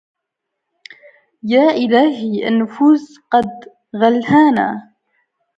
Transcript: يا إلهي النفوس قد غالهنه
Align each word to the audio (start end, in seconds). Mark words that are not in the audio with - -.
يا 1.43 1.69
إلهي 1.71 2.47
النفوس 2.47 3.19
قد 3.31 3.49
غالهنه 3.95 4.91